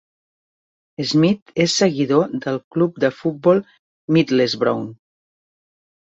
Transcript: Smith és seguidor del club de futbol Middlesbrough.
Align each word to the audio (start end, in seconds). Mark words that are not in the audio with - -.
Smith 1.09 1.53
és 1.65 1.75
seguidor 1.81 2.31
del 2.47 2.57
club 2.77 2.97
de 3.05 3.13
futbol 3.19 3.63
Middlesbrough. 4.19 4.91